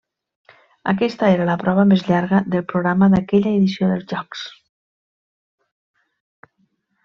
Aquesta 0.93 1.27
era 1.33 1.45
la 1.49 1.57
prova 1.63 1.83
més 1.91 2.05
llarga 2.07 2.41
del 2.55 2.65
programa 2.73 3.11
d'aquella 3.15 3.53
edició 3.61 3.93
dels 3.93 4.11
Jocs. 4.15 4.45